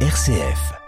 RCF. 0.00 0.85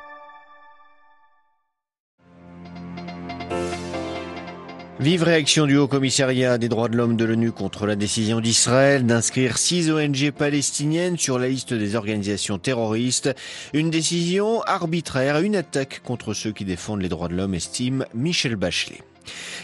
Vive 5.01 5.23
réaction 5.23 5.67
du 5.67 5.77
Haut 5.77 5.87
Commissariat 5.87 6.59
des 6.59 6.69
droits 6.69 6.89
de 6.89 6.97
l'homme 6.97 7.17
de 7.17 7.25
l'ONU 7.25 7.53
contre 7.53 7.87
la 7.87 7.95
décision 7.95 8.41
d'Israël 8.41 9.07
d'inscrire 9.07 9.57
six 9.57 9.93
ONG 9.93 10.33
palestiniennes 10.33 11.17
sur 11.17 11.39
la 11.39 11.47
liste 11.47 11.73
des 11.73 11.95
organisations 11.95 12.59
terroristes. 12.59 13.33
Une 13.73 13.91
décision 13.91 14.61
arbitraire, 14.63 15.39
une 15.39 15.55
attaque 15.55 16.03
contre 16.03 16.35
ceux 16.35 16.51
qui 16.51 16.65
défendent 16.65 17.01
les 17.01 17.09
droits 17.09 17.29
de 17.29 17.37
l'homme, 17.37 17.55
estime 17.55 18.07
Michel 18.13 18.57
Bachelet. 18.57 19.01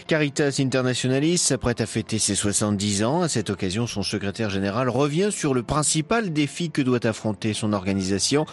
Caritas 0.07 0.55
Internationalis 0.59 1.39
s'apprête 1.39 1.81
à 1.81 1.85
fêter 1.85 2.17
ses 2.17 2.35
70 2.35 3.03
ans. 3.03 3.21
À 3.21 3.27
cette 3.27 3.49
occasion, 3.49 3.87
son 3.87 4.03
secrétaire 4.03 4.49
général 4.49 4.87
revient 4.87 5.31
sur 5.31 5.53
le 5.53 5.63
principal 5.63 6.31
défi 6.31 6.69
que 6.69 6.81
doit 6.81 7.05
affronter 7.05 7.53
son 7.53 7.73
organisation. 7.73 8.45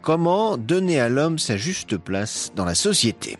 Comment 0.00 0.56
donner 0.56 1.00
à 1.00 1.10
l'homme 1.10 1.38
sa 1.38 1.58
juste 1.58 1.98
place 1.98 2.50
dans 2.56 2.64
la 2.64 2.74
société? 2.74 3.36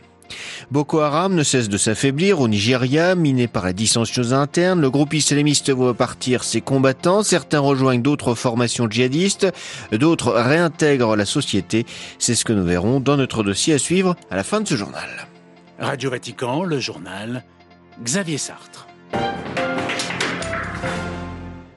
Boko 0.70 1.00
Haram 1.00 1.34
ne 1.34 1.42
cesse 1.42 1.68
de 1.68 1.76
s'affaiblir 1.76 2.40
au 2.40 2.48
Nigeria, 2.48 3.14
miné 3.14 3.48
par 3.48 3.64
la 3.64 3.72
dissension 3.72 4.32
interne. 4.32 4.80
Le 4.80 4.90
groupe 4.90 5.14
islamiste 5.14 5.70
voit 5.70 5.94
partir 5.94 6.44
ses 6.44 6.60
combattants. 6.60 7.22
Certains 7.22 7.60
rejoignent 7.60 8.02
d'autres 8.02 8.34
formations 8.34 8.88
djihadistes. 8.88 9.48
D'autres 9.92 10.32
réintègrent 10.32 11.16
la 11.16 11.26
société. 11.26 11.86
C'est 12.18 12.34
ce 12.34 12.44
que 12.44 12.52
nous 12.52 12.64
verrons 12.64 13.00
dans 13.00 13.16
notre 13.16 13.42
dossier 13.42 13.74
à 13.74 13.78
suivre 13.78 14.16
à 14.30 14.36
la 14.36 14.44
fin 14.44 14.60
de 14.60 14.68
ce 14.68 14.74
journal. 14.74 15.08
Radio 15.78 16.10
Vatican, 16.10 16.62
le 16.62 16.78
journal, 16.78 17.44
Xavier 18.02 18.38
Sartre. 18.38 18.86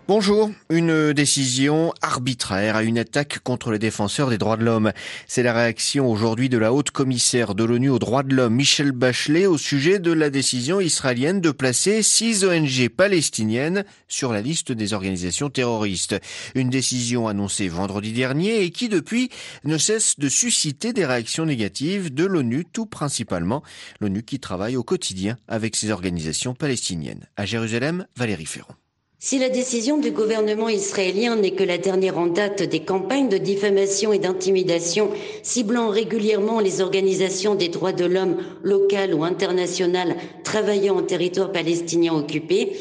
Bonjour. 0.06 0.52
Une 0.70 1.14
décision 1.14 1.94
arbitraire 2.02 2.76
à 2.76 2.84
une 2.84 2.98
attaque 2.98 3.40
contre 3.40 3.72
les 3.72 3.80
défenseurs 3.80 4.30
des 4.30 4.38
droits 4.38 4.58
de 4.58 4.66
l'homme. 4.66 4.92
C'est 5.28 5.44
la 5.44 5.54
réaction 5.54 6.12
aujourd'hui 6.12 6.50
de 6.50 6.58
la 6.58 6.74
haute 6.74 6.92
commissaire 6.92 7.56
de 7.56 7.64
l'ONU 7.64 7.90
aux 7.90 8.00
droits 8.00 8.24
de 8.24 8.36
l'homme, 8.36 8.56
Michel 8.56 8.92
Bachelet, 8.92 9.46
au 9.46 9.58
sujet 9.58 10.00
de 10.00 10.12
la 10.12 10.30
décision 10.30 10.82
israélienne 10.82 11.40
de 11.40 11.52
placer 11.52 12.04
six 12.04 12.44
ONG 12.44 12.90
palestiniennes 12.90 13.86
sur 14.10 14.34
la 14.34 14.42
liste 14.42 14.74
des 14.74 14.92
organisations 14.92 15.50
terroristes. 15.50 16.20
Une 16.54 16.70
décision 16.70 17.30
annoncée 17.30 17.70
vendredi 17.70 18.12
dernier 18.12 18.62
et 18.62 18.72
qui 18.72 18.90
depuis 18.90 19.30
ne 19.64 19.78
cesse 19.78 20.20
de 20.20 20.28
susciter 20.28 20.92
des 20.92 21.06
réactions 21.06 21.46
négatives 21.46 22.14
de 22.14 22.26
l'ONU, 22.26 22.66
tout 22.66 22.88
principalement 22.88 23.64
l'ONU 24.02 24.24
qui 24.24 24.42
travaille 24.42 24.76
au 24.76 24.84
quotidien 24.84 25.38
avec 25.48 25.78
ces 25.78 25.92
organisations 25.92 26.56
palestiniennes. 26.56 27.26
À 27.38 27.46
Jérusalem, 27.46 28.06
Valérie 28.18 28.46
Ferron. 28.46 28.74
Si 29.26 29.40
la 29.40 29.48
décision 29.48 29.98
du 30.00 30.12
gouvernement 30.12 30.68
israélien 30.68 31.38
n'est 31.38 31.52
que 31.52 31.64
la 31.64 31.78
dernière 31.78 32.18
en 32.18 32.28
date 32.28 32.62
des 32.62 32.82
campagnes 32.82 33.30
de 33.30 33.38
diffamation 33.38 34.12
et 34.12 34.20
d'intimidation 34.20 35.12
ciblant 35.44 35.88
régulièrement 35.88 36.60
les 36.60 36.82
organisations 36.82 37.56
des 37.56 37.70
droits 37.70 37.94
de 37.94 38.04
l'homme 38.04 38.36
locales 38.64 39.14
ou 39.14 39.24
internationales 39.24 40.18
travaillant 40.44 40.98
en 40.98 41.04
territoire 41.04 41.54
palestinien 41.54 42.14
occupé, 42.14 42.74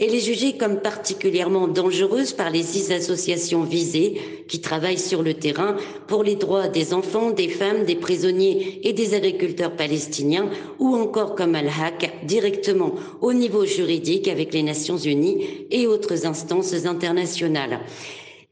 elle 0.00 0.14
est 0.14 0.20
jugée 0.20 0.56
comme 0.56 0.80
particulièrement 0.80 1.66
dangereuse 1.66 2.32
par 2.32 2.50
les 2.50 2.62
six 2.62 2.92
associations 2.92 3.64
visées 3.64 4.20
qui 4.46 4.60
travaillent 4.60 4.96
sur 4.98 5.24
le 5.24 5.34
terrain 5.34 5.76
pour 6.06 6.22
les 6.22 6.36
droits 6.36 6.68
des 6.68 6.94
enfants, 6.94 7.30
des 7.30 7.48
femmes, 7.48 7.84
des 7.84 7.96
prisonniers 7.96 8.80
et 8.84 8.92
des 8.92 9.14
agriculteurs 9.14 9.74
palestiniens 9.74 10.50
ou 10.78 10.94
encore 10.94 11.34
comme 11.34 11.56
Al-Haq 11.56 12.12
directement 12.24 12.94
au 13.20 13.32
niveau 13.32 13.64
juridique 13.64 14.28
avec 14.28 14.54
les 14.54 14.62
Nations 14.62 14.98
Unies 14.98 15.44
et 15.72 15.88
autres 15.88 16.26
instances 16.26 16.86
internationales. 16.86 17.80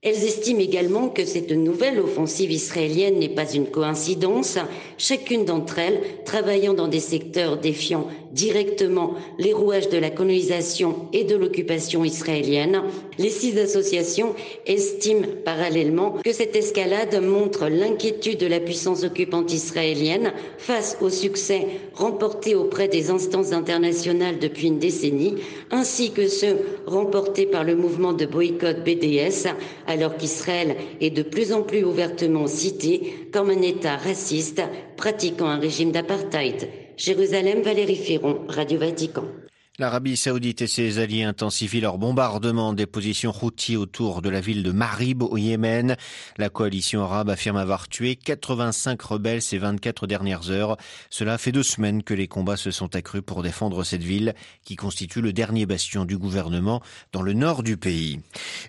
Elles 0.03 0.25
estiment 0.25 0.60
également 0.60 1.08
que 1.08 1.25
cette 1.25 1.50
nouvelle 1.50 1.98
offensive 2.00 2.53
israélienne 2.53 3.19
n'est 3.19 3.28
pas 3.34 3.53
une 3.53 3.66
coïncidence, 3.66 4.58
chacune 4.98 5.44
d'entre 5.44 5.78
elles 5.78 6.00
travaillant 6.25 6.75
dans 6.75 6.86
des 6.86 7.00
secteurs 7.00 7.56
défiant 7.56 8.06
directement 8.36 9.14
les 9.38 9.54
rouages 9.54 9.88
de 9.88 9.97
la 9.97 10.10
colonisation 10.10 11.08
et 11.12 11.24
de 11.24 11.34
l'occupation 11.34 12.04
israélienne. 12.04 12.82
Les 13.19 13.30
six 13.30 13.58
associations 13.58 14.34
estiment 14.66 15.26
parallèlement 15.44 16.12
que 16.22 16.32
cette 16.32 16.54
escalade 16.54 17.20
montre 17.22 17.69
l'inquiétude 17.69 18.38
de 18.38 18.46
la 18.46 18.60
puissance 18.60 19.04
occupante 19.04 19.52
israélienne 19.52 20.32
face 20.58 20.98
au 21.00 21.08
succès 21.08 21.66
remporté 21.94 22.54
auprès 22.54 22.88
des 22.88 23.10
instances 23.10 23.52
internationales 23.52 24.38
depuis 24.38 24.69
une 24.69 24.78
décennie, 24.78 25.36
ainsi 25.70 26.12
que 26.12 26.28
ceux 26.28 26.58
remportés 26.86 27.46
par 27.46 27.64
le 27.64 27.75
mouvement 27.75 28.12
de 28.12 28.26
boycott 28.26 28.84
BDS 28.84 29.48
alors 29.86 30.16
qu'Israël 30.16 30.76
est 31.00 31.10
de 31.10 31.22
plus 31.22 31.52
en 31.52 31.62
plus 31.62 31.84
ouvertement 31.84 32.46
cité 32.46 33.14
comme 33.32 33.48
un 33.48 33.62
État 33.62 33.96
raciste 33.96 34.60
pratiquant 34.96 35.46
un 35.46 35.58
régime 35.58 35.91
d'apartheid. 35.91 36.85
Jérusalem, 36.96 37.62
Valérie 37.62 37.94
Ferron, 37.94 38.46
Radio 38.48 38.78
Vatican. 38.78 39.45
L'Arabie 39.78 40.16
saoudite 40.16 40.62
et 40.62 40.66
ses 40.69 41.00
alliés 41.00 41.25
intensifient 41.25 41.82
leur 41.82 41.98
bombardement 41.98 42.72
des 42.72 42.87
positions 42.87 43.31
routiers 43.31 43.76
autour 43.76 44.22
de 44.22 44.31
la 44.31 44.41
ville 44.41 44.62
de 44.62 44.72
Marib 44.72 45.22
au 45.22 45.37
Yémen. 45.37 45.97
La 46.38 46.48
coalition 46.48 47.03
arabe 47.03 47.28
affirme 47.28 47.59
avoir 47.59 47.87
tué 47.87 48.16
85 48.16 49.03
rebelles 49.03 49.42
ces 49.42 49.59
24 49.59 50.06
dernières 50.06 50.48
heures. 50.48 50.78
Cela 51.10 51.37
fait 51.37 51.53
deux 51.53 51.62
semaines 51.62 52.03
que 52.03 52.14
les 52.14 52.26
combats 52.26 52.56
se 52.56 52.70
sont 52.70 52.97
accrus 52.97 53.20
pour 53.20 53.42
défendre 53.42 53.84
cette 53.84 54.03
ville 54.03 54.34
qui 54.64 54.76
constitue 54.76 55.20
le 55.20 55.34
dernier 55.34 55.66
bastion 55.66 56.06
du 56.06 56.16
gouvernement 56.16 56.81
dans 57.12 57.20
le 57.20 57.34
nord 57.34 57.62
du 57.62 57.76
pays. 57.76 58.20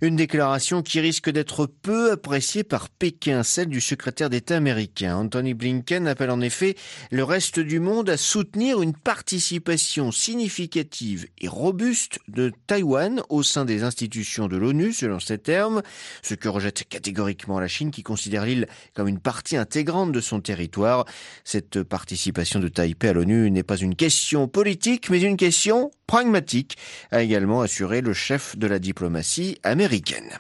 Une 0.02 0.18
déclaration 0.18 0.82
qui 0.82 1.00
risque 1.00 1.30
d'être 1.30 1.68
peu 1.68 2.12
appréciée 2.12 2.66
par 2.66 2.90
Pékin, 2.90 3.44
celle 3.44 3.70
du 3.70 3.80
secrétaire 3.80 4.30
d'État 4.30 4.58
américain. 4.58 5.16
Anthony 5.16 5.54
Blinken 5.54 6.06
appelle 6.06 6.32
en 6.32 6.42
effet 6.42 6.76
le 7.12 7.24
reste 7.24 7.62
du 7.62 7.80
monde 7.80 8.10
à 8.10 8.18
soutenir 8.18 8.82
une 8.82 8.94
participation 8.94 10.12
significative 10.12 10.97
et 11.40 11.48
robuste 11.48 12.20
de 12.28 12.52
Taïwan 12.68 13.22
au 13.30 13.44
sein 13.44 13.66
des 13.66 13.84
institutions 13.84 14.48
de 14.48 14.58
l'ONU, 14.58 14.94
selon 14.94 15.20
ces 15.20 15.38
termes, 15.38 15.82
ce 16.22 16.34
que 16.34 16.50
rejette 16.50 16.88
catégoriquement 16.88 17.60
la 17.60 17.68
Chine 17.68 17.92
qui 17.92 18.04
considère 18.04 18.46
l'île 18.46 18.68
comme 18.94 19.08
une 19.08 19.20
partie 19.20 19.58
intégrante 19.58 20.12
de 20.12 20.22
son 20.22 20.42
territoire. 20.42 21.06
Cette 21.44 21.84
participation 21.84 22.60
de 22.60 22.68
Taipei 22.68 23.10
à 23.10 23.14
l'ONU 23.14 23.52
n'est 23.52 23.64
pas 23.64 23.78
une 23.78 23.96
question 23.96 24.48
politique, 24.48 25.10
mais 25.10 25.22
une 25.22 25.38
question 25.38 25.92
pragmatique, 26.08 26.78
a 27.12 27.22
également 27.22 27.62
assuré 27.62 28.02
le 28.02 28.14
chef 28.14 28.58
de 28.58 28.68
la 28.68 28.80
diplomatie 28.80 29.60
américaine. 29.64 30.40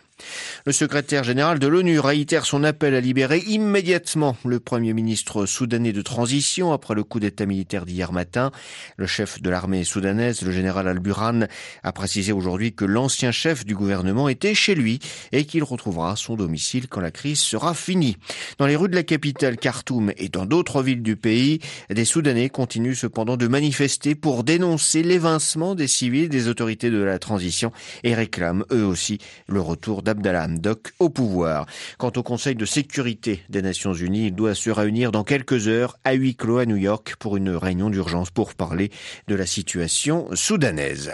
Le 0.65 0.71
secrétaire 0.71 1.23
général 1.23 1.59
de 1.59 1.67
l'ONU 1.67 1.99
réitère 1.99 2.45
son 2.45 2.63
appel 2.63 2.93
à 2.95 2.99
libérer 2.99 3.39
immédiatement 3.39 4.35
le 4.43 4.59
premier 4.59 4.93
ministre 4.93 5.45
soudanais 5.45 5.93
de 5.93 6.01
transition 6.01 6.73
après 6.73 6.95
le 6.95 7.03
coup 7.03 7.19
d'état 7.19 7.45
militaire 7.45 7.85
d'hier 7.85 8.11
matin. 8.11 8.51
Le 8.97 9.07
chef 9.07 9.41
de 9.41 9.49
l'armée 9.49 9.83
soudanaise, 9.83 10.41
le 10.41 10.51
général 10.51 10.87
Al-Burhan, 10.87 11.47
a 11.83 11.91
précisé 11.91 12.31
aujourd'hui 12.31 12.73
que 12.73 12.85
l'ancien 12.85 13.31
chef 13.31 13.65
du 13.65 13.75
gouvernement 13.75 14.27
était 14.27 14.55
chez 14.55 14.75
lui 14.75 14.99
et 15.31 15.45
qu'il 15.45 15.63
retrouvera 15.63 16.15
son 16.15 16.35
domicile 16.35 16.87
quand 16.87 17.01
la 17.01 17.11
crise 17.11 17.39
sera 17.39 17.73
finie. 17.73 18.17
Dans 18.57 18.67
les 18.67 18.75
rues 18.75 18.89
de 18.89 18.95
la 18.95 19.03
capitale 19.03 19.57
Khartoum 19.57 20.11
et 20.17 20.29
dans 20.29 20.45
d'autres 20.45 20.81
villes 20.81 21.03
du 21.03 21.15
pays, 21.15 21.59
des 21.89 22.05
Soudanais 22.05 22.49
continuent 22.49 22.93
cependant 22.93 23.37
de 23.37 23.47
manifester 23.47 24.15
pour 24.15 24.43
dénoncer 24.43 25.03
l'évincement 25.03 25.75
des 25.75 25.87
civils 25.87 26.29
des 26.29 26.47
autorités 26.47 26.89
de 26.89 27.01
la 27.01 27.19
transition 27.19 27.71
et 28.03 28.15
réclament 28.15 28.65
eux 28.71 28.85
aussi 28.85 29.19
le 29.47 29.61
retour 29.61 30.03
d'Abdallah 30.07 30.45
Hamdok 30.45 30.93
au 30.99 31.09
pouvoir. 31.09 31.65
Quant 31.97 32.13
au 32.15 32.23
Conseil 32.23 32.55
de 32.55 32.63
sécurité 32.63 33.41
des 33.49 33.61
Nations 33.61 33.93
Unies, 33.93 34.27
il 34.27 34.35
doit 34.35 34.55
se 34.55 34.69
réunir 34.69 35.11
dans 35.11 35.25
quelques 35.25 35.67
heures 35.67 35.97
à 36.05 36.13
huis 36.13 36.35
clos 36.35 36.59
à 36.59 36.65
New 36.65 36.77
York 36.77 37.15
pour 37.19 37.35
une 37.35 37.49
réunion 37.49 37.89
d'urgence 37.89 38.31
pour 38.31 38.55
parler 38.55 38.89
de 39.27 39.35
la 39.35 39.45
situation 39.45 40.29
soudanaise. 40.33 41.11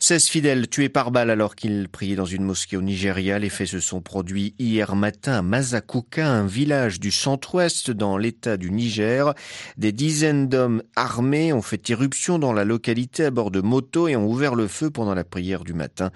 16 0.00 0.26
fidèles 0.28 0.68
tués 0.68 0.88
par 0.88 1.10
balle 1.10 1.28
alors 1.28 1.56
qu'ils 1.56 1.88
priaient 1.88 2.14
dans 2.14 2.24
une 2.24 2.44
mosquée 2.44 2.76
au 2.76 2.82
Nigeria. 2.82 3.38
Les 3.40 3.48
faits 3.48 3.66
se 3.66 3.80
sont 3.80 4.00
produits 4.00 4.54
hier 4.58 4.94
matin 4.94 5.32
à 5.32 5.42
Mazakuka, 5.42 6.28
un 6.28 6.46
village 6.46 7.00
du 7.00 7.10
centre-ouest 7.10 7.90
dans 7.90 8.16
l'état 8.16 8.56
du 8.56 8.70
Niger. 8.70 9.34
Des 9.76 9.90
dizaines 9.90 10.48
d'hommes 10.48 10.82
armés 10.94 11.52
ont 11.52 11.62
fait 11.62 11.88
irruption 11.88 12.38
dans 12.38 12.52
la 12.52 12.64
localité 12.64 13.24
à 13.24 13.30
bord 13.32 13.50
de 13.50 13.60
motos 13.60 14.06
et 14.06 14.14
ont 14.14 14.26
ouvert 14.28 14.54
le 14.54 14.68
feu 14.68 14.90
pendant 14.90 15.14
la 15.14 15.24
prière 15.24 15.64
du 15.64 15.74
matin. 15.74 16.12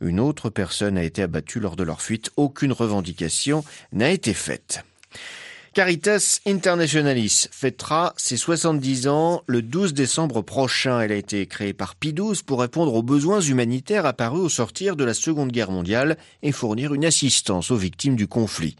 Une 0.00 0.18
autre 0.18 0.48
personne 0.48 0.96
a 0.96 1.04
été 1.04 1.22
abattue 1.22 1.60
lors 1.60 1.76
de 1.76 1.82
leur 1.84 2.00
fuite. 2.00 2.30
Aucune 2.36 2.72
revendication 2.72 3.64
n'a 3.92 4.10
été 4.10 4.32
faite. 4.32 4.82
Caritas 5.76 6.40
Internationalis 6.46 7.48
fêtera 7.50 8.14
ses 8.16 8.38
70 8.38 9.08
ans 9.08 9.42
le 9.46 9.60
12 9.60 9.92
décembre 9.92 10.40
prochain. 10.40 11.00
Elle 11.00 11.12
a 11.12 11.16
été 11.16 11.44
créée 11.44 11.74
par 11.74 11.96
Pie 11.96 12.14
XII 12.14 12.42
pour 12.46 12.62
répondre 12.62 12.94
aux 12.94 13.02
besoins 13.02 13.42
humanitaires 13.42 14.06
apparus 14.06 14.40
au 14.40 14.48
sortir 14.48 14.96
de 14.96 15.04
la 15.04 15.12
Seconde 15.12 15.52
Guerre 15.52 15.70
mondiale 15.70 16.16
et 16.42 16.50
fournir 16.50 16.94
une 16.94 17.04
assistance 17.04 17.70
aux 17.70 17.76
victimes 17.76 18.16
du 18.16 18.26
conflit. 18.26 18.76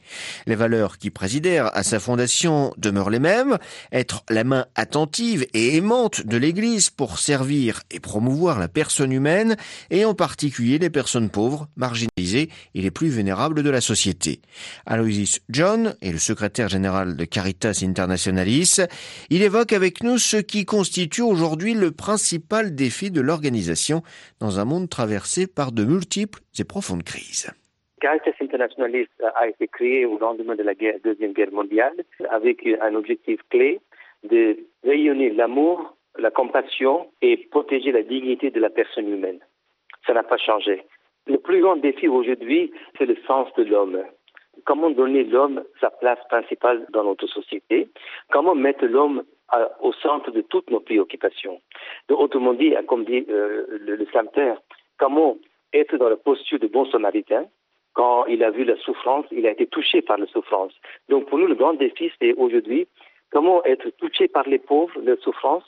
Les 0.47 0.55
valeurs 0.55 0.97
qui 0.97 1.11
présidèrent 1.11 1.71
à 1.77 1.83
sa 1.83 2.01
fondation 2.01 2.73
demeurent 2.79 3.11
les 3.11 3.19
mêmes, 3.19 3.59
être 3.93 4.25
la 4.31 4.45
main 4.45 4.65
attentive 4.75 5.47
et 5.53 5.77
aimante 5.77 6.27
de 6.27 6.39
l'Église 6.39 6.89
pour 6.89 7.19
servir 7.19 7.83
et 7.91 8.01
promouvoir 8.01 8.59
la 8.59 8.69
personne 8.69 9.13
humaine 9.13 9.59
et 9.91 10.07
en 10.07 10.15
particulier 10.15 10.79
les 10.79 10.89
personnes 10.89 11.29
pauvres, 11.29 11.69
marginalisées 11.77 12.49
et 12.75 12.81
les 12.81 12.91
plus 12.91 13.11
vénérables 13.11 13.63
de 13.63 13.69
la 13.69 13.83
société. 13.83 14.41
Aloysius 14.87 15.41
John 15.51 15.95
est 16.01 16.11
le 16.11 16.19
secrétaire 16.19 16.71
général 16.71 16.86
de 16.87 17.25
Caritas 17.25 17.83
Internationalis. 17.85 18.81
Il 19.29 19.43
évoque 19.43 19.73
avec 19.73 20.05
nous 20.05 20.19
ce 20.19 20.37
qui 20.37 20.65
constitue 20.65 21.23
aujourd'hui 21.23 21.75
le 21.75 21.91
principal 21.91 22.75
défi 22.75 23.11
de 23.11 23.21
l'organisation 23.21 24.03
dans 24.41 24.61
un 24.61 24.65
monde 24.65 24.89
traversé 24.89 25.47
par 25.49 25.73
de 25.73 25.85
multiples 25.85 26.41
et 26.59 26.65
profondes 26.65 27.03
crises. 27.03 27.51
Caritas 28.01 28.37
Internationalis 28.41 29.09
a 29.35 29.49
été 29.49 29.67
créé 29.67 30.07
au 30.07 30.19
lendemain 30.19 30.55
de 30.55 30.63
la 30.63 30.75
Deuxième 31.03 31.33
Guerre 31.33 31.53
mondiale 31.53 31.95
avec 32.31 32.65
un 32.81 32.95
objectif 32.95 33.41
clé 33.51 33.81
de 34.23 34.57
rayonner 34.85 35.31
l'amour, 35.31 35.97
la 36.19 36.31
compassion 36.31 37.09
et 37.21 37.49
protéger 37.51 37.91
la 37.91 38.03
dignité 38.03 38.51
de 38.51 38.61
la 38.61 38.71
personne 38.71 39.09
humaine. 39.09 39.41
Ça 40.07 40.13
n'a 40.13 40.23
pas 40.23 40.39
changé. 40.39 40.85
Le 41.27 41.39
plus 41.39 41.61
grand 41.61 41.77
défi 41.77 42.07
aujourd'hui, 42.07 42.71
c'est 42.97 43.07
le 43.07 43.17
sens 43.27 43.49
de 43.57 43.65
l'homme 43.65 44.05
comment 44.65 44.91
donner 44.91 45.25
l'homme 45.25 45.63
sa 45.81 45.91
place 45.91 46.19
principale 46.29 46.87
dans 46.91 47.05
notre 47.05 47.27
société, 47.27 47.89
comment 48.31 48.55
mettre 48.55 48.85
l'homme 48.87 49.25
au 49.81 49.93
centre 49.93 50.31
de 50.31 50.41
toutes 50.41 50.71
nos 50.71 50.81
préoccupations. 50.81 51.61
Donc, 52.09 52.21
autrement 52.21 52.55
dit, 52.55 52.75
comme 52.89 53.05
dit 53.05 53.25
euh, 53.29 53.65
le, 53.81 53.97
le 53.97 54.07
comment 54.99 55.37
être 55.73 55.97
dans 55.97 56.09
la 56.09 56.17
posture 56.17 56.59
de 56.59 56.67
bon 56.67 56.85
samaritain, 56.87 57.47
quand 57.95 58.27
il 58.27 58.43
a 58.45 58.51
vu 58.51 58.65
la 58.65 58.77
souffrance, 58.77 59.27
il 59.31 59.47
a 59.47 59.51
été 59.51 59.67
touché 59.67 60.03
par 60.03 60.19
la 60.19 60.27
souffrance. 60.27 60.73
Donc 61.09 61.27
pour 61.29 61.39
nous, 61.39 61.47
le 61.47 61.55
grand 61.55 61.75
défi, 61.75 62.13
c'est 62.21 62.35
aujourd'hui 62.35 62.87
comment 63.31 63.65
être 63.65 63.89
touché 63.99 64.29
par 64.29 64.47
les 64.49 64.59
pauvres, 64.59 65.01
leur 65.03 65.19
souffrance, 65.21 65.65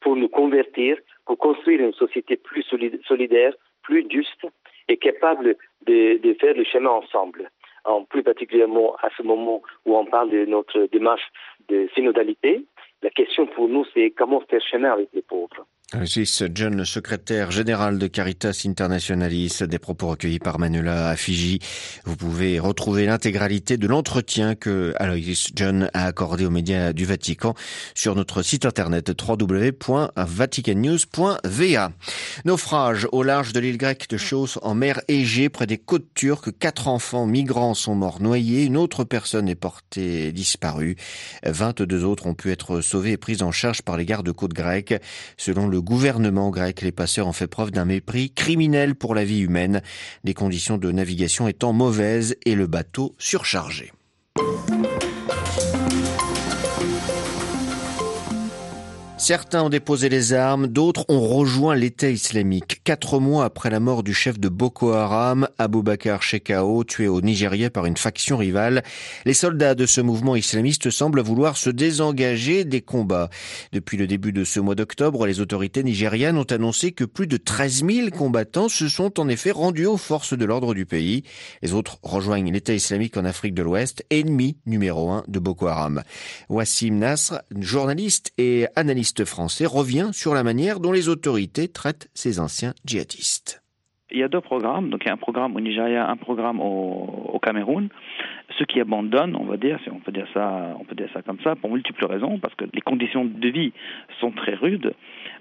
pour 0.00 0.16
nous 0.16 0.28
convertir, 0.28 0.96
pour 1.26 1.38
construire 1.38 1.80
une 1.80 1.92
société 1.92 2.36
plus 2.36 2.64
solidaire, 3.06 3.54
plus 3.82 4.06
juste 4.10 4.46
et 4.88 4.96
capable 4.96 5.56
de 5.82 6.36
faire 6.40 6.54
le 6.54 6.64
chemin 6.64 6.90
ensemble 6.90 7.50
en 7.88 8.04
plus 8.04 8.22
particulièrement 8.22 8.94
à 8.96 9.08
ce 9.16 9.22
moment 9.22 9.62
où 9.86 9.96
on 9.96 10.04
parle 10.04 10.30
de 10.30 10.44
notre 10.44 10.86
démarche 10.92 11.26
de 11.68 11.88
synodalité, 11.94 12.64
la 13.02 13.10
question 13.10 13.46
pour 13.46 13.68
nous, 13.68 13.84
c'est 13.94 14.10
comment 14.10 14.40
faire 14.40 14.60
chemin 14.60 14.92
avec 14.92 15.08
les 15.12 15.22
pauvres. 15.22 15.66
Aloysius 15.94 16.42
John, 16.54 16.76
le 16.76 16.84
secrétaire 16.84 17.50
général 17.50 17.98
de 17.98 18.06
Caritas 18.08 18.64
Internationalis, 18.66 19.62
des 19.62 19.78
propos 19.78 20.08
recueillis 20.08 20.38
par 20.38 20.58
Manuela 20.58 21.16
Fiji. 21.16 21.60
Vous 22.04 22.14
pouvez 22.14 22.60
retrouver 22.60 23.06
l'intégralité 23.06 23.78
de 23.78 23.86
l'entretien 23.86 24.54
que 24.54 24.92
Aloysius 24.96 25.48
John 25.54 25.88
a 25.94 26.04
accordé 26.04 26.44
aux 26.44 26.50
médias 26.50 26.92
du 26.92 27.06
Vatican 27.06 27.54
sur 27.94 28.14
notre 28.16 28.42
site 28.42 28.66
internet 28.66 29.12
www.vaticannews.va. 29.18 31.92
Naufrage 32.44 33.08
au 33.10 33.22
large 33.22 33.54
de 33.54 33.60
l'île 33.60 33.78
grecque 33.78 34.10
de 34.10 34.18
Chios 34.18 34.58
en 34.60 34.74
mer 34.74 35.00
Égée 35.08 35.48
près 35.48 35.66
des 35.66 35.78
côtes 35.78 36.12
turques. 36.12 36.50
Quatre 36.58 36.88
enfants 36.88 37.24
migrants 37.24 37.72
sont 37.72 37.94
morts 37.94 38.20
noyés. 38.20 38.66
Une 38.66 38.76
autre 38.76 39.04
personne 39.04 39.48
est 39.48 39.54
portée 39.54 40.32
disparue. 40.32 40.96
22 41.44 42.04
autres 42.04 42.26
ont 42.26 42.34
pu 42.34 42.50
être 42.50 42.82
sauvés 42.82 43.12
et 43.12 43.16
pris 43.16 43.40
en 43.40 43.52
charge 43.52 43.80
par 43.80 43.96
les 43.96 44.04
gardes-côtes 44.04 44.52
grecs. 44.52 44.92
Selon 45.38 45.66
le 45.66 45.77
le 45.78 45.82
gouvernement 45.82 46.50
grec, 46.50 46.82
les 46.82 46.90
passeurs 46.90 47.28
ont 47.28 47.32
fait 47.32 47.46
preuve 47.46 47.70
d'un 47.70 47.84
mépris 47.84 48.32
criminel 48.32 48.96
pour 48.96 49.14
la 49.14 49.24
vie 49.24 49.38
humaine, 49.38 49.80
les 50.24 50.34
conditions 50.34 50.76
de 50.76 50.90
navigation 50.90 51.46
étant 51.46 51.72
mauvaises 51.72 52.34
et 52.44 52.56
le 52.56 52.66
bateau 52.66 53.14
surchargé. 53.16 53.92
Certains 59.28 59.64
ont 59.64 59.68
déposé 59.68 60.08
les 60.08 60.32
armes, 60.32 60.68
d'autres 60.68 61.04
ont 61.10 61.20
rejoint 61.20 61.74
l'État 61.74 62.08
islamique. 62.08 62.80
Quatre 62.82 63.20
mois 63.20 63.44
après 63.44 63.68
la 63.68 63.78
mort 63.78 64.02
du 64.02 64.14
chef 64.14 64.40
de 64.40 64.48
Boko 64.48 64.92
Haram, 64.92 65.46
Bakar 65.58 66.22
Shekau, 66.22 66.82
tué 66.84 67.08
au 67.08 67.20
Nigeria 67.20 67.68
par 67.68 67.84
une 67.84 67.98
faction 67.98 68.38
rivale, 68.38 68.82
les 69.26 69.34
soldats 69.34 69.74
de 69.74 69.84
ce 69.84 70.00
mouvement 70.00 70.34
islamiste 70.34 70.88
semblent 70.88 71.20
vouloir 71.20 71.58
se 71.58 71.68
désengager 71.68 72.64
des 72.64 72.80
combats. 72.80 73.28
Depuis 73.72 73.98
le 73.98 74.06
début 74.06 74.32
de 74.32 74.44
ce 74.44 74.60
mois 74.60 74.74
d'octobre, 74.74 75.26
les 75.26 75.40
autorités 75.40 75.82
nigérianes 75.82 76.38
ont 76.38 76.44
annoncé 76.44 76.92
que 76.92 77.04
plus 77.04 77.26
de 77.26 77.36
13 77.36 77.84
000 77.84 78.08
combattants 78.08 78.70
se 78.70 78.88
sont 78.88 79.20
en 79.20 79.28
effet 79.28 79.50
rendus 79.50 79.84
aux 79.84 79.98
forces 79.98 80.32
de 80.32 80.44
l'ordre 80.46 80.72
du 80.72 80.86
pays. 80.86 81.22
Les 81.60 81.74
autres 81.74 81.98
rejoignent 82.02 82.50
l'État 82.50 82.72
islamique 82.72 83.18
en 83.18 83.26
Afrique 83.26 83.52
de 83.52 83.62
l'Ouest, 83.62 84.06
ennemi 84.08 84.56
numéro 84.64 85.10
un 85.10 85.22
de 85.28 85.38
Boko 85.38 85.66
Haram. 85.66 86.02
Wassim 86.48 86.94
Nasr, 86.94 87.42
journaliste 87.60 88.32
et 88.38 88.66
analyste 88.74 89.17
français 89.24 89.66
revient 89.66 90.10
sur 90.12 90.34
la 90.34 90.42
manière 90.42 90.80
dont 90.80 90.92
les 90.92 91.08
autorités 91.08 91.68
traitent 91.68 92.08
ces 92.14 92.40
anciens 92.40 92.74
djihadistes. 92.84 93.62
Il 94.10 94.18
y 94.18 94.22
a 94.22 94.28
deux 94.28 94.40
programmes, 94.40 94.88
donc 94.88 95.02
il 95.04 95.08
y 95.08 95.10
a 95.10 95.14
un 95.14 95.18
programme 95.18 95.54
au 95.54 95.60
Nigeria, 95.60 96.08
un 96.08 96.16
programme 96.16 96.60
au, 96.62 97.38
Cameroun. 97.42 97.88
Ceux 98.58 98.64
qui 98.64 98.80
abandonnent, 98.80 99.36
on 99.36 99.44
va 99.44 99.56
dire, 99.56 99.78
si 99.84 99.90
on 99.90 100.00
peut 100.00 100.12
dire 100.12 100.26
ça, 100.34 100.74
on 100.80 100.84
peut 100.84 100.94
dire 100.94 101.08
ça 101.12 101.22
comme 101.22 101.38
ça, 101.40 101.54
pour 101.56 101.70
multiples 101.70 102.06
raisons, 102.06 102.38
parce 102.38 102.54
que 102.54 102.64
les 102.72 102.80
conditions 102.80 103.24
de 103.24 103.48
vie 103.48 103.72
sont 104.18 104.30
très 104.32 104.54
rudes, 104.54 104.94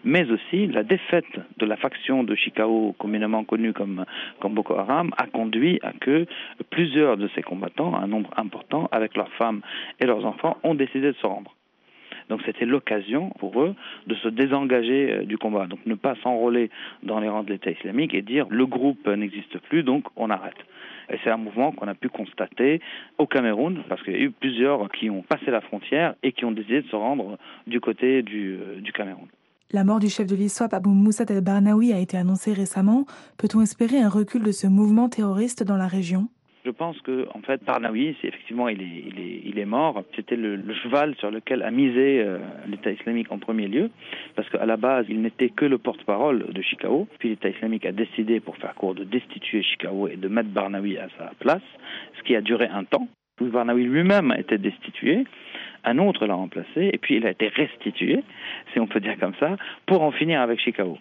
mais 0.04 0.30
aussi 0.30 0.68
la 0.68 0.84
défaite 0.84 1.26
de 1.58 1.66
la 1.66 1.78
faction 1.78 2.24
de 2.24 2.36
Chicao, 2.36 2.94
communément 3.00 3.46
connue 3.46 3.74
comme, 3.74 4.06
comme 4.42 4.54
Boko 4.54 4.76
Haram, 4.76 5.12
a 5.18 5.28
conduit 5.28 5.80
à 5.82 5.94
que 5.94 6.26
plusieurs 6.70 7.18
de 7.18 7.30
ces 7.36 7.42
combattants, 7.42 7.96
un 7.96 8.08
nombre 8.08 8.32
important, 8.38 8.90
avec 8.92 9.16
leurs 9.16 9.32
femmes 9.34 9.62
et 10.00 10.06
leurs 10.06 10.26
enfants, 10.26 10.58
ont 10.64 10.76
décidé 10.76 11.08
de 11.08 11.18
se 11.22 11.26
rendre. 11.26 11.57
Donc 12.30 12.42
c'était 12.46 12.66
l'occasion 12.66 13.30
pour 13.40 13.62
eux 13.62 13.76
de 14.08 14.16
se 14.16 14.28
désengager 14.28 15.12
euh, 15.12 15.24
du 15.24 15.38
combat, 15.38 15.68
donc 15.68 15.80
ne 15.86 15.96
pas 15.96 16.16
s'enrôler 16.24 16.70
dans 17.04 17.20
les 17.20 17.30
rangs 17.30 17.44
de 17.44 17.52
l'État 17.52 17.72
islamique 17.72 18.14
et 18.14 18.22
dire 18.22 18.48
le 18.50 18.66
groupe 18.66 19.08
n'existe 19.08 19.58
plus, 19.60 19.84
donc 19.84 20.06
on 20.16 20.30
arrête. 20.30 20.58
Et 21.10 21.18
c'est 21.24 21.30
un 21.30 21.38
mouvement 21.38 21.72
qu'on 21.72 21.88
a 21.88 21.96
pu 21.96 22.10
constater 22.10 22.82
au 23.18 23.28
Cameroun, 23.28 23.84
parce 23.88 24.04
qu'il 24.04 24.14
y 24.14 24.18
a 24.18 24.22
eu 24.22 24.32
plusieurs 24.32 24.90
qui 24.92 25.10
ont 25.10 25.22
passé 25.22 25.52
la 25.52 25.62
frontière 25.62 26.16
et 26.24 26.34
qui 26.34 26.44
ont 26.46 26.52
décidé 26.52 26.82
de 26.82 26.88
se 26.88 26.96
rendre 26.96 27.38
du 27.66 27.80
côté 27.80 28.22
du, 28.24 28.58
euh, 28.60 28.82
Cameroun. 28.94 29.28
La 29.72 29.84
mort 29.84 30.00
du 30.00 30.10
chef 30.10 30.28
de 30.28 30.36
l'ISWAP, 30.36 30.74
Abou 30.74 30.92
Moussa 30.92 31.26
el-Barnaoui, 31.30 31.92
a 31.94 32.00
été 32.00 32.18
annoncée 32.18 32.54
récemment. 32.54 33.06
Peut-on 33.38 33.62
espérer 33.62 34.00
un 34.00 34.10
recul 34.10 34.44
de 34.44 34.52
ce 34.52 34.66
mouvement 34.66 35.10
terroriste 35.10 35.64
dans 35.64 35.76
la 35.76 35.88
région? 35.88 36.30
Je 36.68 36.72
pense 36.72 37.00
que, 37.00 37.26
en 37.34 37.42
fait, 37.42 37.64
Barnaoui, 37.64 38.14
effectivement, 38.24 38.68
il 38.68 38.82
est, 38.82 39.04
il 39.08 39.20
est, 39.20 39.42
il 39.46 39.58
est 39.58 39.66
mort. 39.66 40.04
C'était 40.18 40.36
le, 40.36 40.62
cheval 40.84 41.16
sur 41.16 41.32
lequel 41.32 41.64
a 41.64 41.72
misé 41.72 42.20
euh, 42.20 42.40
l'État 42.68 42.92
islamique 42.92 43.32
en 43.32 43.40
premier 43.40 43.70
lieu, 43.70 43.90
parce 44.36 44.50
qu'à 44.50 44.66
la 44.66 44.76
base, 44.76 45.06
il 45.08 45.22
n'était 45.22 45.50
que 45.50 45.64
le 45.64 45.78
porte-parole 45.78 46.52
de 46.52 46.62
Chicago. 46.62 47.08
Puis 47.20 47.30
l'État 47.30 47.48
islamique 47.48 47.86
a 47.86 47.94
décidé, 47.94 48.42
pour 48.42 48.58
faire 48.58 48.76
court, 48.76 48.96
de 48.96 49.06
destituer 49.06 49.64
Chicago 49.64 50.10
et 50.10 50.18
de 50.18 50.28
mettre 50.28 50.50
Barnaoui 50.50 50.98
à 50.98 51.08
sa 51.18 51.32
place, 51.40 51.64
ce 52.18 52.24
qui 52.24 52.36
a 52.36 52.42
duré 52.42 52.68
un 52.68 52.84
temps. 52.84 53.08
Barnaoui 53.40 53.86
lui-même 53.86 54.32
a 54.32 54.40
été 54.40 54.58
destitué 54.58 55.24
un 55.86 56.00
autre 56.00 56.26
l'a 56.26 56.34
remplacé, 56.34 56.90
et 56.92 56.98
puis 56.98 57.16
il 57.16 57.26
a 57.26 57.30
été 57.30 57.48
restitué, 57.48 58.22
si 58.74 58.80
on 58.82 58.88
peut 58.88 59.00
dire 59.00 59.18
comme 59.20 59.36
ça, 59.40 59.56
pour 59.86 60.02
en 60.02 60.12
finir 60.12 60.42
avec 60.42 60.60
Chicago. 60.60 60.98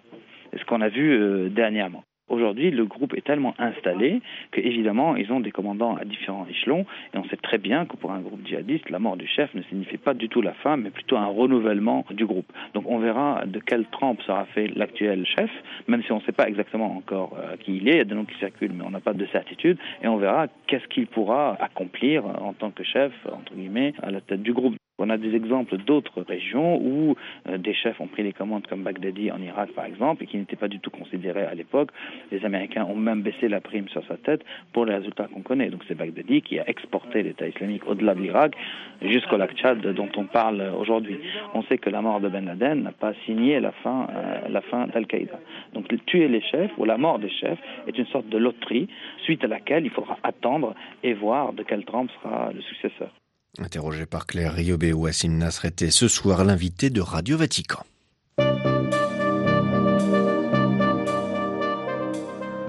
C'est 0.53 0.61
ce 0.61 0.65
qu'on 0.65 0.81
a 0.81 0.89
vu 0.89 1.11
euh, 1.11 1.49
dernièrement. 1.49 2.05
Aujourd'hui, 2.29 2.73
le 2.73 2.85
groupe 2.85 3.15
est 3.15 3.25
tellement 3.25 3.55
installé 3.59 4.21
qu'évidemment, 4.51 5.15
ils 5.15 5.31
ont 5.33 5.39
des 5.39 5.53
commandants 5.53 5.95
à 5.95 6.05
différents 6.05 6.45
échelons 6.51 6.85
et 7.15 7.19
on 7.19 7.25
sait 7.29 7.37
très 7.37 7.59
bien 7.59 7.87
que 7.87 7.97
pour 7.97 8.11
un 8.11 8.19
groupe 8.19 8.45
djihadiste, 8.45 8.91
la 8.91 8.99
mort 8.99 9.17
du 9.17 9.29
chef 9.29 9.55
ne 9.55 9.63
signifie 9.63 9.97
pas 9.97 10.13
du 10.13 10.29
tout 10.29 10.43
la 10.43 10.53
fin, 10.53 10.77
mais 10.77 10.91
plutôt 10.91 11.17
un 11.17 11.27
renouvellement 11.27 12.05
du 12.11 12.27
groupe. 12.27 12.53
Donc 12.75 12.85
on 12.89 12.99
verra 12.99 13.47
de 13.47 13.61
quelle 13.61 13.85
trempe 13.87 14.21
sera 14.23 14.45
fait 14.47 14.67
l'actuel 14.75 15.25
chef, 15.25 15.51
même 15.87 16.03
si 16.03 16.11
on 16.11 16.17
ne 16.17 16.23
sait 16.23 16.33
pas 16.33 16.49
exactement 16.49 16.97
encore 16.97 17.37
euh, 17.39 17.57
qui 17.59 17.77
il 17.77 17.89
est, 17.89 17.93
il 17.93 17.99
y 17.99 18.01
a 18.01 18.05
des 18.05 18.15
noms 18.17 18.25
qui 18.25 18.39
circulent, 18.39 18.73
mais 18.75 18.85
on 18.85 18.91
n'a 18.91 19.01
pas 19.01 19.15
de 19.15 19.27
certitude, 19.27 19.79
et 20.03 20.09
on 20.09 20.17
verra 20.17 20.49
qu'est-ce 20.67 20.89
qu'il 20.89 21.07
pourra 21.07 21.57
accomplir 21.61 22.27
en 22.27 22.55
tant 22.55 22.73
que 22.73 22.83
chef, 22.83 23.13
entre 23.31 23.55
guillemets, 23.55 23.95
à 24.03 24.11
la 24.11 24.21
tête 24.21 24.43
du 24.43 24.53
groupe. 24.53 24.75
On 25.07 25.11
a 25.11 25.19
des 25.19 25.37
exemples 25.37 25.77
d'autres 25.77 26.23
régions 26.23 26.81
où 26.83 27.15
euh, 27.49 27.59
des 27.59 27.75
chefs 27.75 28.01
ont 28.01 28.09
pris 28.09 28.25
les 28.25 28.33
commandes 28.33 28.67
comme 28.67 28.83
Baghdadi 28.83 29.31
en 29.31 29.41
Irak 29.41 29.71
par 29.71 29.85
exemple 29.85 30.25
et 30.25 30.27
qui 30.27 30.37
n'étaient 30.37 30.57
pas 30.57 30.67
du 30.67 30.81
tout 30.81 30.91
considérés 30.91 31.45
à 31.45 31.55
l'époque. 31.55 31.91
Les 32.33 32.45
Américains 32.45 32.85
ont 32.87 32.97
même 32.97 33.23
baissé 33.23 33.47
la 33.47 33.61
prime 33.61 33.89
sur 33.89 34.05
sa 34.07 34.17
tête 34.17 34.45
pour 34.73 34.85
les 34.85 34.97
résultats 34.97 35.29
qu'on 35.33 35.43
connaît. 35.43 35.71
Donc 35.71 35.83
c'est 35.87 35.95
Baghdadi 35.95 36.43
qui 36.43 36.59
a 36.59 36.69
exporté 36.69 37.23
l'État 37.23 37.47
islamique 37.47 37.87
au-delà 37.87 38.17
de 38.17 38.21
l'Irak 38.21 38.57
jusqu'au 39.01 39.37
lac 39.37 39.55
Tchad 39.55 39.81
dont 39.81 40.09
on 40.17 40.25
parle 40.25 40.61
aujourd'hui. 40.77 41.19
On 41.55 41.63
sait 41.63 41.79
que 41.79 41.89
la 41.89 42.03
mort 42.03 42.21
de 42.21 42.29
Ben 42.29 42.45
Laden 42.45 42.83
n'a 42.83 42.91
pas 42.91 43.13
signé 43.27 43.61
la 43.61 43.71
fin, 43.71 44.09
euh, 44.11 44.87
d'Al-Qaïda. 44.93 45.39
Donc 45.73 45.87
tuer 46.07 46.27
les 46.27 46.43
chefs 46.43 46.73
ou 46.79 46.85
la 46.85 46.99
mort 46.99 47.21
des 47.21 47.31
chefs 47.31 47.61
est 47.87 47.97
une 47.97 48.07
sorte 48.07 48.29
de 48.29 48.39
loterie 48.39 48.89
suite 49.23 49.45
à 49.45 49.47
laquelle 49.47 49.85
il 49.85 49.91
faudra 49.91 50.19
attendre 50.25 50.75
et 51.05 51.15
voir 51.15 51.53
de 51.53 51.63
quelle 51.63 51.85
trempe 51.85 52.11
sera 52.21 52.51
le 52.53 52.61
successeur. 52.63 53.13
Interrogé 53.59 54.07
par 54.07 54.27
Claire 54.27 54.55
Riobé, 54.55 54.93
Wassim 54.93 55.39
Nasr 55.39 55.65
était 55.65 55.91
ce 55.91 56.09
soir 56.09 56.45
l'invité 56.45 56.91
de 56.91 57.01
Radio 57.01 57.39
Vatican. 57.39 57.85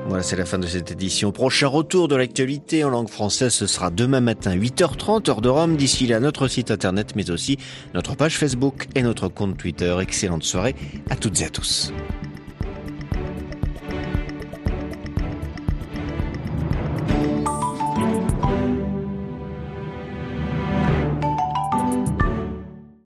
Voilà, 0.07 0.23
c'est 0.23 0.37
la 0.37 0.45
fin 0.45 0.57
de 0.57 0.67
cette 0.67 0.91
édition. 0.91 1.33
Prochain 1.33 1.67
retour 1.67 2.07
de 2.07 2.15
l'actualité 2.15 2.85
en 2.85 2.89
langue 2.89 3.09
française, 3.09 3.53
ce 3.53 3.67
sera 3.67 3.91
demain 3.91 4.21
matin 4.21 4.55
8h30 4.55 5.29
heure 5.29 5.41
de 5.41 5.49
Rome. 5.49 5.75
D'ici 5.75 6.07
là, 6.07 6.21
notre 6.21 6.47
site 6.47 6.71
internet, 6.71 7.13
mais 7.15 7.29
aussi 7.29 7.57
notre 7.93 8.15
page 8.15 8.37
Facebook 8.37 8.87
et 8.95 9.01
notre 9.01 9.27
compte 9.27 9.57
Twitter. 9.57 9.95
Excellente 10.01 10.43
soirée 10.43 10.75
à 11.09 11.17
toutes 11.17 11.41
et 11.41 11.45
à 11.45 11.49
tous. 11.49 11.91